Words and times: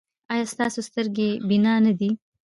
ایا 0.33 0.45
ستاسو 0.53 0.79
سترګې 0.87 1.29
بینا 1.47 1.73
نه 1.85 1.93
دي؟ 1.99 2.09